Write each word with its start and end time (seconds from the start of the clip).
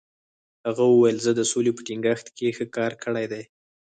هغه 0.67 0.83
وویل، 0.87 1.17
زه 1.25 1.31
د 1.35 1.41
سولې 1.51 1.71
په 1.75 1.81
ټینګښت 1.87 2.27
کې 2.37 2.55
ښه 2.57 2.65
کار 2.77 2.91
کړی 3.03 3.25
دی. 3.31 3.43